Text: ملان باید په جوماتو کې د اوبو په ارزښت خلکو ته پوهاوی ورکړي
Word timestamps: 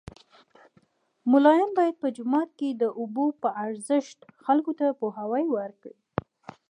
ملان 1.31 1.65
باید 1.77 1.95
په 2.01 2.07
جوماتو 2.17 2.53
کې 2.59 2.69
د 2.71 2.83
اوبو 2.99 3.25
په 3.41 3.49
ارزښت 3.65 4.19
خلکو 4.45 4.71
ته 4.79 4.85
پوهاوی 4.99 5.45
ورکړي 5.57 5.95